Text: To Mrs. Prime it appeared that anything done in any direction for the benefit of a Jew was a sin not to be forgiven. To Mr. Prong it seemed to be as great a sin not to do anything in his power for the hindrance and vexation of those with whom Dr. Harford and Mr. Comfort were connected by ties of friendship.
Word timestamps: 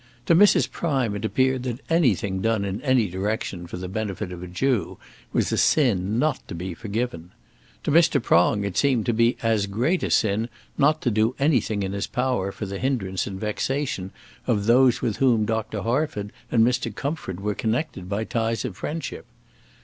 To 0.25 0.33
Mrs. 0.35 0.71
Prime 0.71 1.15
it 1.15 1.23
appeared 1.25 1.61
that 1.61 1.79
anything 1.87 2.41
done 2.41 2.65
in 2.65 2.81
any 2.81 3.07
direction 3.07 3.67
for 3.67 3.77
the 3.77 3.87
benefit 3.87 4.31
of 4.31 4.41
a 4.41 4.47
Jew 4.47 4.97
was 5.31 5.51
a 5.51 5.57
sin 5.57 6.17
not 6.17 6.39
to 6.47 6.55
be 6.55 6.73
forgiven. 6.73 7.29
To 7.83 7.91
Mr. 7.91 8.19
Prong 8.19 8.63
it 8.63 8.75
seemed 8.75 9.05
to 9.05 9.13
be 9.13 9.37
as 9.43 9.67
great 9.67 10.01
a 10.01 10.09
sin 10.09 10.49
not 10.75 11.03
to 11.03 11.11
do 11.11 11.35
anything 11.37 11.83
in 11.83 11.93
his 11.93 12.07
power 12.07 12.51
for 12.51 12.65
the 12.65 12.79
hindrance 12.79 13.27
and 13.27 13.39
vexation 13.39 14.09
of 14.47 14.65
those 14.65 15.03
with 15.03 15.17
whom 15.17 15.45
Dr. 15.45 15.83
Harford 15.83 16.31
and 16.51 16.65
Mr. 16.65 16.95
Comfort 16.95 17.39
were 17.39 17.53
connected 17.53 18.09
by 18.09 18.23
ties 18.23 18.65
of 18.65 18.75
friendship. 18.77 19.27